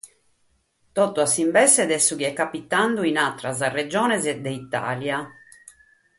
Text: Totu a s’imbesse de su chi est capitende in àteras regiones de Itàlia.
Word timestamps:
Totu 0.99 1.19
a 1.25 1.27
s’imbesse 1.33 1.83
de 1.91 1.97
su 2.05 2.13
chi 2.19 2.25
est 2.29 2.39
capitende 2.41 3.01
in 3.11 3.17
àteras 3.27 3.59
regiones 3.77 4.23
de 4.45 4.51
Itàlia. 4.63 5.17